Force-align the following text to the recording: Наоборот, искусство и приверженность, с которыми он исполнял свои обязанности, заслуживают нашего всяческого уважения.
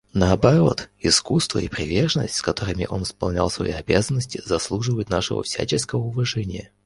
Наоборот, 0.13 0.89
искусство 0.99 1.59
и 1.59 1.67
приверженность, 1.67 2.33
с 2.33 2.41
которыми 2.41 2.87
он 2.89 3.03
исполнял 3.03 3.51
свои 3.51 3.69
обязанности, 3.69 4.41
заслуживают 4.43 5.11
нашего 5.11 5.43
всяческого 5.43 5.99
уважения. 6.05 6.71